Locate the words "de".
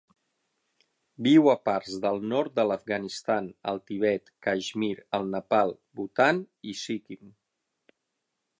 2.61-2.65